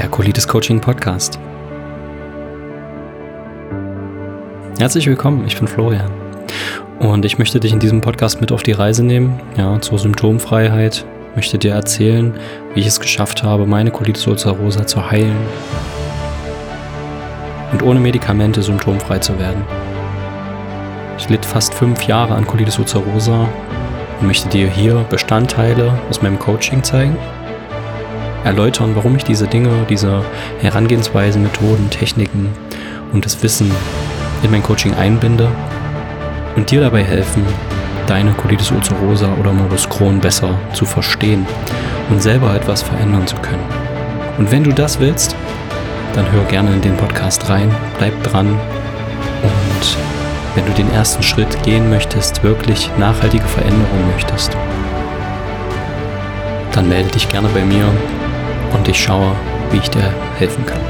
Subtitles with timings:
[0.00, 1.38] der Colitis Coaching Podcast.
[4.78, 6.10] Herzlich willkommen, ich bin Florian
[7.00, 11.04] und ich möchte dich in diesem Podcast mit auf die Reise nehmen, ja, zur Symptomfreiheit,
[11.34, 12.32] möchte dir erzählen,
[12.72, 15.36] wie ich es geschafft habe, meine Colitis ulcerosa zu heilen
[17.72, 19.62] und ohne Medikamente symptomfrei zu werden.
[21.18, 23.46] Ich litt fast fünf Jahre an Colitis ulcerosa
[24.18, 27.18] und möchte dir hier Bestandteile aus meinem Coaching zeigen
[28.44, 30.22] erläutern, warum ich diese Dinge, diese
[30.60, 32.48] Herangehensweisen, Methoden, Techniken
[33.12, 33.70] und das Wissen
[34.42, 35.48] in mein Coaching einbinde
[36.56, 37.44] und dir dabei helfen,
[38.06, 41.46] deine Colitis ulcerosa oder Morbus Crohn besser zu verstehen
[42.08, 43.64] und selber etwas verändern zu können.
[44.38, 45.36] Und wenn du das willst,
[46.14, 48.48] dann hör gerne in den Podcast rein, bleib dran
[49.42, 49.96] und
[50.54, 54.56] wenn du den ersten Schritt gehen möchtest, wirklich nachhaltige Veränderungen möchtest,
[56.72, 57.84] dann melde dich gerne bei mir
[58.72, 59.34] und ich schaue,
[59.70, 60.80] wie ich dir helfen kann.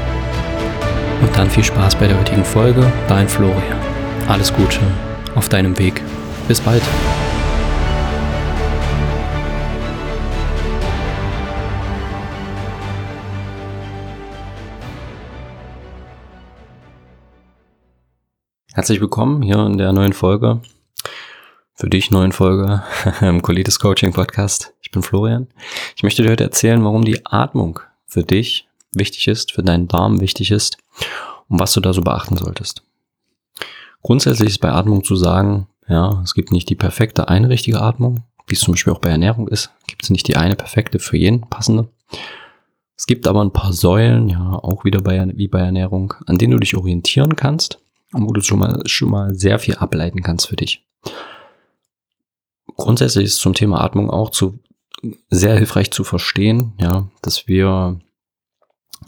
[1.21, 2.91] Und dann viel Spaß bei der heutigen Folge.
[3.07, 3.79] Dein Florian.
[4.27, 4.79] Alles Gute
[5.35, 6.01] auf deinem Weg.
[6.47, 6.83] Bis bald.
[18.73, 20.61] Herzlich willkommen hier in der neuen Folge.
[21.81, 22.83] Für dich neuen Folge
[23.21, 24.71] im Colitis Coaching Podcast.
[24.83, 25.47] Ich bin Florian.
[25.95, 30.21] Ich möchte dir heute erzählen, warum die Atmung für dich wichtig ist, für deinen Darm
[30.21, 30.77] wichtig ist
[31.49, 32.83] und was du da so beachten solltest.
[34.03, 38.25] Grundsätzlich ist bei Atmung zu sagen, ja, es gibt nicht die perfekte eine richtige Atmung,
[38.45, 41.17] wie es zum Beispiel auch bei Ernährung ist, gibt es nicht die eine perfekte für
[41.17, 41.89] jeden passende.
[42.95, 46.51] Es gibt aber ein paar Säulen, ja, auch wieder bei, wie bei Ernährung, an denen
[46.51, 47.79] du dich orientieren kannst
[48.13, 50.85] und wo du schon mal, schon mal sehr viel ableiten kannst für dich.
[52.91, 54.59] Grundsätzlich ist zum Thema Atmung auch zu
[55.29, 58.01] sehr hilfreich zu verstehen, ja, dass wir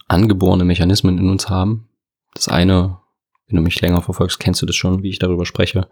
[0.08, 1.90] angeborene Mechanismen in uns haben.
[2.34, 3.00] Das eine,
[3.46, 5.90] wenn du mich länger verfolgst, kennst du das schon, wie ich darüber spreche,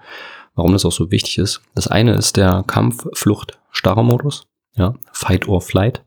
[0.56, 1.64] warum das auch so wichtig ist.
[1.76, 4.48] Das eine ist der Kampf, Flucht, starrer Modus,
[4.78, 6.06] ja, Fight or Flight.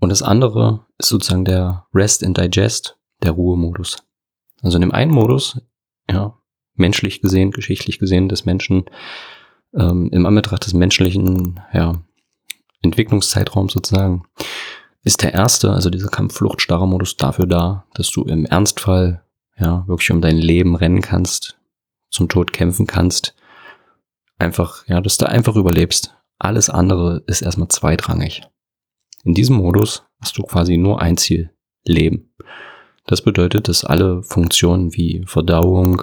[0.00, 4.02] Und das andere ist sozusagen der Rest and Digest, der Ruhemodus.
[4.60, 5.56] Also in dem einen Modus,
[6.10, 6.36] ja,
[6.74, 8.86] menschlich gesehen, geschichtlich gesehen, des Menschen,
[9.76, 12.02] ähm, im Anbetracht des menschlichen, ja,
[12.82, 14.24] Entwicklungszeitraum sozusagen,
[15.02, 19.22] ist der erste, also dieser Kampfflucht-Starrer-Modus dafür da, dass du im Ernstfall
[19.58, 21.58] ja wirklich um dein Leben rennen kannst,
[22.10, 23.34] zum Tod kämpfen kannst,
[24.38, 26.14] einfach, ja, dass du einfach überlebst.
[26.38, 28.42] Alles andere ist erstmal zweitrangig.
[29.24, 31.50] In diesem Modus hast du quasi nur ein Ziel,
[31.86, 32.30] Leben.
[33.06, 36.02] Das bedeutet, dass alle Funktionen wie Verdauung,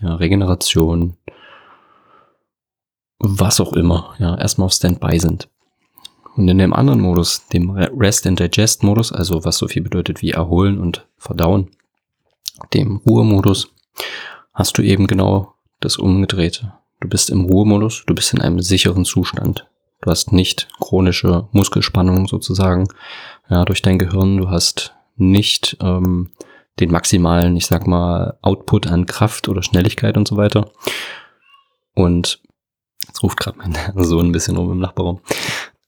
[0.00, 1.16] ja, Regeneration,
[3.28, 5.48] was auch immer, ja, erstmal auf Standby sind.
[6.36, 10.20] Und in dem anderen Modus, dem Rest and Digest Modus, also was so viel bedeutet
[10.20, 11.70] wie erholen und verdauen,
[12.74, 13.72] dem Ruhemodus,
[14.52, 16.74] hast du eben genau das Umgedrehte.
[17.00, 19.66] Du bist im Ruhemodus, du bist in einem sicheren Zustand.
[20.02, 22.88] Du hast nicht chronische Muskelspannung sozusagen
[23.48, 24.36] ja, durch dein Gehirn.
[24.36, 26.30] Du hast nicht ähm,
[26.80, 30.70] den maximalen, ich sag mal, Output an Kraft oder Schnelligkeit und so weiter.
[31.94, 32.40] Und
[33.16, 35.20] jetzt ruft gerade mein Sohn ein bisschen rum im Nachbarraum.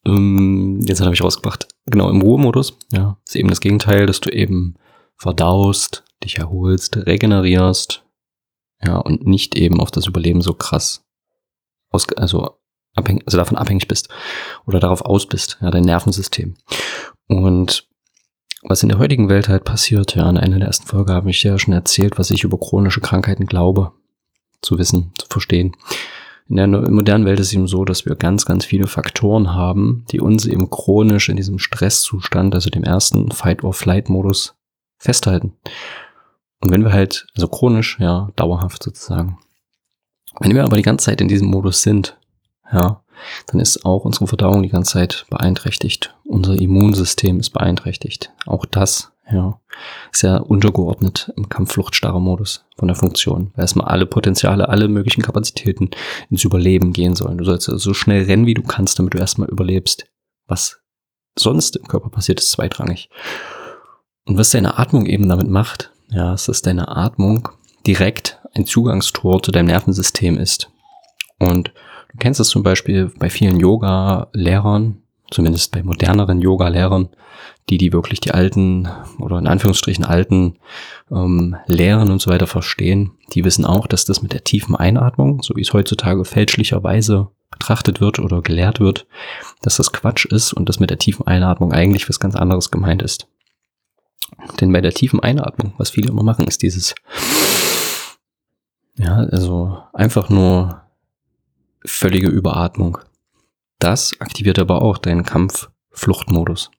[0.06, 1.68] Ähm, jetzt habe ich rausgebracht.
[1.86, 4.76] Genau, im Ruhemodus, ja, ist eben das Gegenteil, dass du eben
[5.16, 8.04] verdaust, dich erholst, regenerierst,
[8.82, 11.04] ja, und nicht eben auf das Überleben so krass
[11.90, 12.58] aus, also
[12.94, 14.08] abhängig, also davon abhängig bist
[14.66, 16.56] oder darauf aus bist, ja, dein Nervensystem.
[17.26, 17.88] Und
[18.62, 21.42] was in der heutigen Welt halt passiert, ja, in einer der ersten Folge habe ich
[21.42, 23.92] ja schon erzählt, was ich über chronische Krankheiten glaube,
[24.62, 25.76] zu wissen, zu verstehen.
[26.48, 30.04] In der modernen Welt ist es eben so, dass wir ganz, ganz viele Faktoren haben,
[30.10, 34.54] die uns eben chronisch in diesem Stresszustand, also dem ersten Fight-or-Flight-Modus,
[34.98, 35.52] festhalten.
[36.60, 39.38] Und wenn wir halt, also chronisch, ja, dauerhaft sozusagen.
[40.40, 42.18] Wenn wir aber die ganze Zeit in diesem Modus sind,
[42.72, 43.02] ja,
[43.48, 46.14] dann ist auch unsere Verdauung die ganze Zeit beeinträchtigt.
[46.24, 48.32] Unser Immunsystem ist beeinträchtigt.
[48.46, 49.60] Auch das ja,
[50.22, 53.50] ja untergeordnet im Kampffluchtstarre-Modus von der Funktion.
[53.54, 55.90] Weil erstmal alle Potenziale, alle möglichen Kapazitäten
[56.30, 57.38] ins Überleben gehen sollen.
[57.38, 60.06] Du sollst also so schnell rennen, wie du kannst, damit du erstmal überlebst.
[60.46, 60.80] Was
[61.38, 63.10] sonst im Körper passiert, ist zweitrangig.
[64.26, 67.48] Und was deine Atmung eben damit macht, ja, ist, dass deine Atmung
[67.86, 70.70] direkt ein Zugangstor zu deinem Nervensystem ist.
[71.38, 71.68] Und
[72.12, 77.10] du kennst es zum Beispiel bei vielen Yoga-Lehrern, zumindest bei moderneren Yoga-Lehrern,
[77.68, 78.88] die, die wirklich die alten
[79.18, 80.58] oder in Anführungsstrichen alten
[81.10, 85.42] ähm, Lehren und so weiter verstehen, die wissen auch, dass das mit der tiefen Einatmung,
[85.42, 89.06] so wie es heutzutage fälschlicherweise betrachtet wird oder gelehrt wird,
[89.62, 93.02] dass das Quatsch ist und dass mit der tiefen Einatmung eigentlich was ganz anderes gemeint
[93.02, 93.28] ist.
[94.60, 96.94] Denn bei der tiefen Einatmung, was viele immer machen, ist dieses,
[98.96, 100.82] ja, also einfach nur
[101.84, 102.98] völlige Überatmung.
[103.78, 106.70] Das aktiviert aber auch deinen Kampf-Fluchtmodus.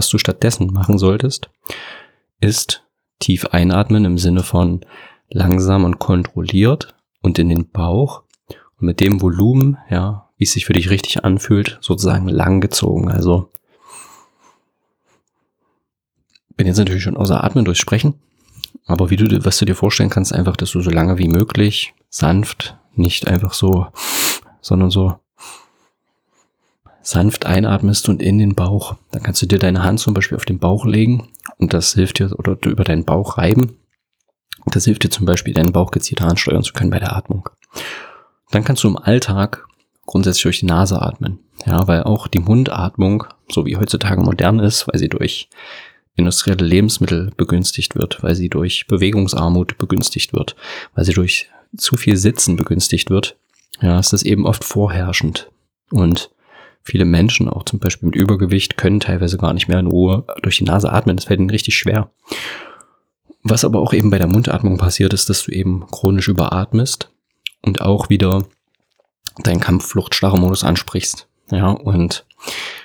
[0.00, 1.50] Was du stattdessen machen solltest,
[2.40, 2.86] ist
[3.18, 4.80] tief einatmen im Sinne von
[5.28, 10.64] langsam und kontrolliert und in den Bauch und mit dem Volumen, ja, wie es sich
[10.64, 13.10] für dich richtig anfühlt, sozusagen langgezogen.
[13.10, 13.50] Also
[16.56, 18.14] bin jetzt natürlich schon außer Atmen durchs Sprechen,
[18.86, 21.92] aber wie du, was du dir vorstellen kannst, einfach, dass du so lange wie möglich
[22.08, 23.88] sanft, nicht einfach so,
[24.62, 25.20] sondern so
[27.10, 28.94] sanft einatmest und in den Bauch.
[29.10, 31.28] Dann kannst du dir deine Hand zum Beispiel auf den Bauch legen
[31.58, 33.76] und das hilft dir, oder du über deinen Bauch reiben.
[34.66, 37.48] Das hilft dir zum Beispiel, deinen Bauch gezielter ansteuern zu können bei der Atmung.
[38.52, 39.66] Dann kannst du im Alltag
[40.06, 41.40] grundsätzlich durch die Nase atmen.
[41.66, 45.48] Ja, weil auch die Mundatmung, so wie heutzutage modern ist, weil sie durch
[46.14, 50.54] industrielle Lebensmittel begünstigt wird, weil sie durch Bewegungsarmut begünstigt wird,
[50.94, 53.36] weil sie durch zu viel Sitzen begünstigt wird,
[53.80, 55.50] ja, ist das eben oft vorherrschend.
[55.90, 56.30] Und
[56.82, 60.58] viele Menschen, auch zum Beispiel mit Übergewicht, können teilweise gar nicht mehr in Ruhe durch
[60.58, 61.16] die Nase atmen.
[61.16, 62.10] Das fällt ihnen richtig schwer.
[63.42, 67.10] Was aber auch eben bei der Mundatmung passiert, ist, dass du eben chronisch überatmest
[67.62, 68.44] und auch wieder
[69.38, 71.28] deinen Kampfflucht-Starre-Modus ansprichst.
[71.50, 72.26] Ja, und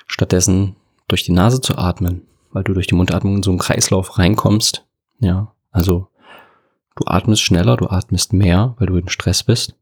[0.06, 0.76] stattdessen
[1.08, 4.84] durch die Nase zu atmen, weil du durch die Mundatmung in so einen Kreislauf reinkommst.
[5.20, 6.08] Ja, also
[6.96, 9.76] du atmest schneller, du atmest mehr, weil du in Stress bist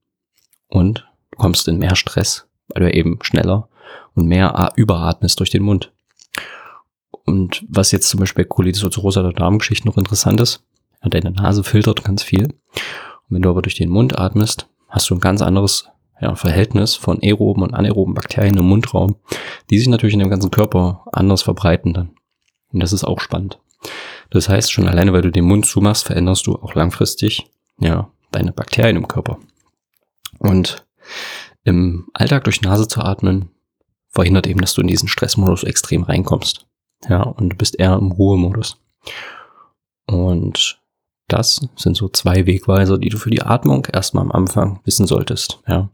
[0.68, 3.68] und du kommst in mehr Stress, weil du eben schneller
[4.14, 5.92] und mehr überatmest durch den Mund.
[7.24, 10.62] Und was jetzt zum Beispiel bei Colitis ulcerosa der Darmgeschichte noch interessant ist,
[11.02, 12.44] deine Nase filtert ganz viel.
[12.44, 15.88] Und wenn du aber durch den Mund atmest, hast du ein ganz anderes
[16.20, 19.16] ja, Verhältnis von aeroben und anaeroben Bakterien im Mundraum,
[19.70, 22.10] die sich natürlich in dem ganzen Körper anders verbreiten dann.
[22.72, 23.58] Und das ist auch spannend.
[24.30, 27.46] Das heißt, schon alleine, weil du den Mund zumachst, veränderst du auch langfristig,
[27.78, 29.38] ja, deine Bakterien im Körper.
[30.38, 30.86] Und
[31.64, 33.50] im Alltag durch Nase zu atmen,
[34.14, 36.66] verhindert eben, dass du in diesen Stressmodus extrem reinkommst.
[37.08, 38.78] Ja, und du bist eher im Ruhemodus.
[40.06, 40.80] Und
[41.28, 45.60] das sind so zwei Wegweiser, die du für die Atmung erstmal am Anfang wissen solltest.
[45.66, 45.90] Ja,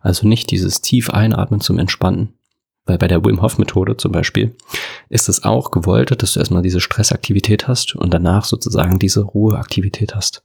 [0.00, 2.34] also nicht dieses tief einatmen zum Entspannen,
[2.86, 4.56] weil bei der Wim Hof Methode zum Beispiel
[5.08, 10.14] ist es auch gewollt, dass du erstmal diese Stressaktivität hast und danach sozusagen diese Ruheaktivität
[10.14, 10.42] hast.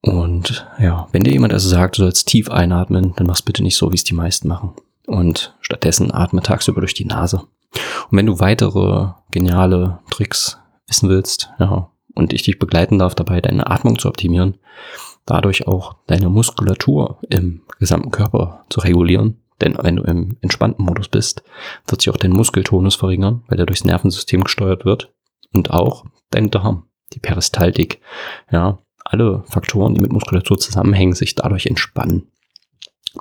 [0.00, 3.76] Und ja, wenn dir jemand also sagt, du sollst tief einatmen, dann mach's bitte nicht
[3.76, 4.74] so, wie es die meisten machen.
[5.08, 7.38] Und stattdessen atme tagsüber durch die Nase.
[8.10, 13.40] Und wenn du weitere geniale Tricks wissen willst, ja, und ich dich begleiten darf dabei,
[13.40, 14.58] deine Atmung zu optimieren,
[15.24, 21.08] dadurch auch deine Muskulatur im gesamten Körper zu regulieren, denn wenn du im entspannten Modus
[21.08, 21.42] bist,
[21.86, 25.12] wird sich auch dein Muskeltonus verringern, weil der durchs Nervensystem gesteuert wird.
[25.54, 26.84] Und auch dein Darm,
[27.14, 28.00] die Peristaltik.
[28.52, 32.30] Ja, alle Faktoren, die mit Muskulatur zusammenhängen, sich dadurch entspannen.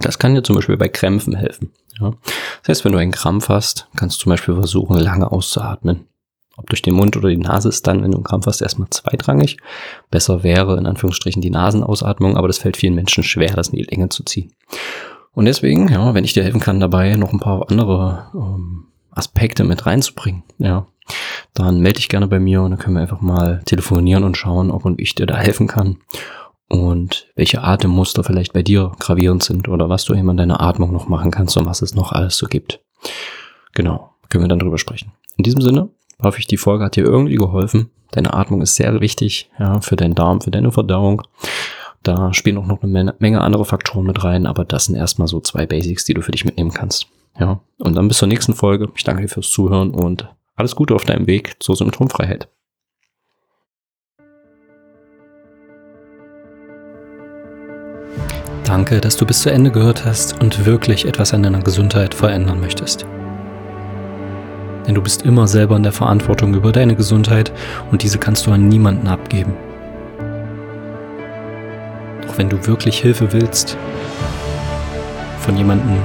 [0.02, 1.72] Das kann dir zum Beispiel bei Krämpfen helfen.
[2.00, 2.14] Ja.
[2.62, 6.06] Das heißt, wenn du einen Krampf hast, kannst du zum Beispiel versuchen, lange auszuatmen.
[6.58, 8.90] Ob durch den Mund oder die Nase ist dann, wenn du einen Krampf hast, erstmal
[8.90, 9.58] zweitrangig.
[10.10, 13.84] Besser wäre in Anführungsstrichen die Nasenausatmung, aber das fällt vielen Menschen schwer, das in die
[13.84, 14.54] Länge zu ziehen.
[15.34, 19.64] Und deswegen, ja, wenn ich dir helfen kann, dabei noch ein paar andere ähm, Aspekte
[19.64, 20.88] mit reinzubringen, ja,
[21.54, 24.72] dann melde dich gerne bei mir und dann können wir einfach mal telefonieren und schauen,
[24.72, 25.98] ob und ich dir da helfen kann
[26.70, 30.92] und welche Atemmuster vielleicht bei dir gravierend sind oder was du eben an deiner Atmung
[30.92, 32.82] noch machen kannst und was es noch alles so gibt.
[33.74, 35.12] Genau, können wir dann drüber sprechen.
[35.38, 35.90] In diesem Sinne
[36.22, 37.92] hoffe ich, die Folge hat dir irgendwie geholfen.
[38.12, 41.24] Deine Atmung ist sehr wichtig, ja, für deinen Darm, für deine Verdauung.
[42.04, 45.42] Da spielen auch noch eine Menge andere Faktoren mit rein, aber das sind erstmal so
[45.42, 47.08] zwei Basics, die du für dich mitnehmen kannst.
[47.40, 48.90] Ja, und dann bis zur nächsten Folge.
[48.96, 52.48] Ich danke dir fürs Zuhören und alles Gute auf deinem Weg zur Symptomfreiheit.
[58.68, 62.60] Danke, dass du bis zu Ende gehört hast und wirklich etwas an deiner Gesundheit verändern
[62.60, 63.06] möchtest.
[64.86, 67.52] Denn du bist immer selber in der Verantwortung über deine Gesundheit
[67.92, 69.54] und diese kannst du an niemanden abgeben
[72.38, 73.78] wenn du wirklich Hilfe willst,
[75.40, 75.98] von jemandem,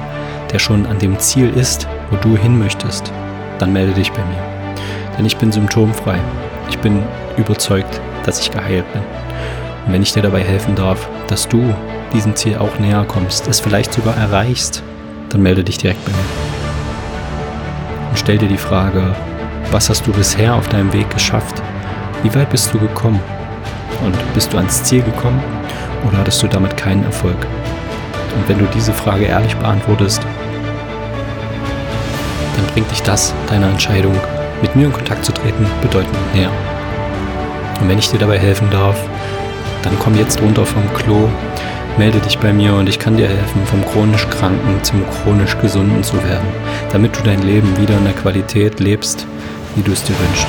[0.51, 3.13] der schon an dem Ziel ist, wo du hin möchtest,
[3.59, 4.75] dann melde dich bei mir.
[5.17, 6.19] Denn ich bin symptomfrei.
[6.71, 7.03] Ich bin
[7.37, 9.03] überzeugt, dass ich geheilt bin.
[9.87, 11.75] Und wenn ich dir dabei helfen darf, dass du
[12.13, 14.83] diesem Ziel auch näher kommst, es vielleicht sogar erreichst,
[15.31, 16.19] dann melde dich direkt bei mir.
[18.11, 19.15] Und stell dir die Frage,
[19.71, 21.63] was hast du bisher auf deinem Weg geschafft?
[22.23, 23.21] Wie weit bist du gekommen?
[24.05, 25.43] Und bist du ans Ziel gekommen
[26.07, 27.47] oder hattest du damit keinen Erfolg?
[28.37, 30.21] Und wenn du diese Frage ehrlich beantwortest,
[32.57, 34.15] dann bringt dich das deiner Entscheidung
[34.61, 36.51] mit mir in Kontakt zu treten, bedeutend mehr.
[37.81, 38.97] Und wenn ich dir dabei helfen darf,
[39.83, 41.29] dann komm jetzt runter vom Klo,
[41.99, 46.03] melde dich bei mir und ich kann dir helfen, vom chronisch Kranken zum chronisch Gesunden
[46.03, 46.49] zu werden,
[46.91, 49.27] damit du dein Leben wieder in der Qualität lebst,
[49.75, 50.49] wie du es dir wünschst.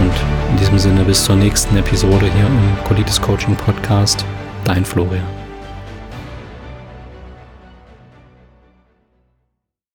[0.00, 0.12] Und
[0.50, 4.24] in diesem Sinne bis zur nächsten Episode hier im Colitis Coaching Podcast.
[4.64, 5.39] Dein Florian.